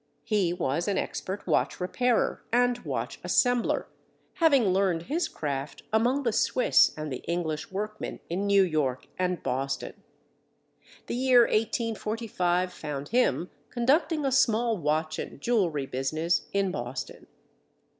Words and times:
He 0.23 0.51
was 0.51 0.87
an 0.87 0.97
expert 0.97 1.45
watch 1.45 1.79
repairer 1.79 2.43
and 2.51 2.79
watch 2.79 3.21
assembler, 3.21 3.85
having 4.33 4.65
learned 4.69 5.03
his 5.03 5.27
craft 5.27 5.83
among 5.93 6.23
the 6.23 6.33
Swiss 6.33 6.91
and 6.97 7.13
the 7.13 7.21
English 7.27 7.71
workmen 7.71 8.19
in 8.27 8.47
New 8.47 8.63
York 8.63 9.05
and 9.19 9.43
Boston. 9.43 9.93
The 11.05 11.13
year 11.13 11.41
1845 11.41 12.73
found 12.73 13.09
him 13.09 13.51
conducting 13.69 14.25
a 14.25 14.31
small 14.31 14.75
watch 14.75 15.19
and 15.19 15.39
jewelry 15.39 15.85
business 15.85 16.47
in 16.51 16.71
Boston. 16.71 17.27